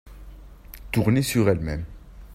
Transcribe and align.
Tourner 0.91 1.21
sur 1.21 1.47
elle-même 1.47 1.85